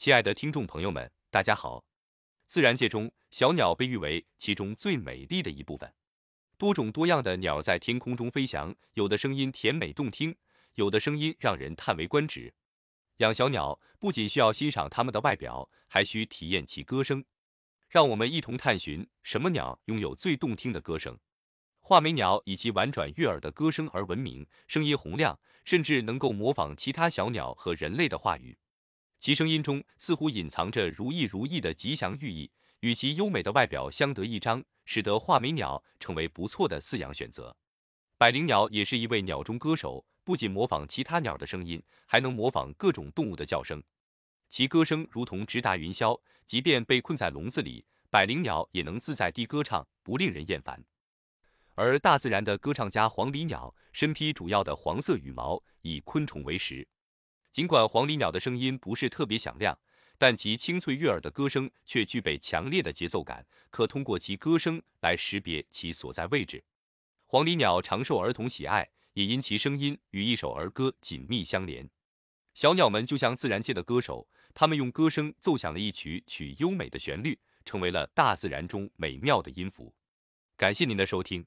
[0.00, 1.84] 亲爱的听众朋友们，大家好。
[2.46, 5.92] 自然界中，小鸟被誉为其中最美丽的一部分。
[6.56, 10.34] 多种多样的鸟在天空中飞翔，有的声音甜美动听，
[10.76, 12.54] 有的声音让人叹为观止。
[13.18, 17.22] 养小鸟不仅需要欣赏它们的外表，还需体验其歌声。
[17.90, 21.18] 让我们一同探寻什么鸟拥有最动听的歌声。
[21.80, 28.56] 画眉鸟以其婉转悦耳的歌声而闻名，声音洪亮，甚至能够模仿其他小鸟和人类的话语。
[29.20, 32.50] 其声音中似乎隐藏着如意如意的吉祥寓意，
[32.80, 37.54] 与其优美的外表相得益彰，使得画眉鸟成为不错的饲养选择。
[38.16, 43.82] 百灵鸟也是一位鸟中歌手，不仅模仿其他鸟的声音，还能模仿各种动物的叫声。
[44.48, 50.82] 其歌声如同直达云霄，即便被困在笼子里，百灵鸟也能自在地歌唱，不令人厌烦。
[51.74, 56.88] 而大自然的歌唱家黄鹂鸟，身披主要的黄色羽毛，以昆虫为食。
[57.52, 59.78] 尽管黄鹂鸟的声音不是特别响亮，
[60.16, 66.62] 但其清脆悦耳的歌声却具备强烈的节奏感，可通过其歌声来识别其所在位置。
[67.26, 71.88] 黄鹂鸟常受儿童喜爱，也因其声音与一首儿歌紧密相连。
[72.54, 79.94] 小鸟们就像自然界的歌手，它们用歌声奏响了一曲曲优美的旋律，成为了大自然中美妙的音符。
[80.56, 81.46] 感谢您的收听。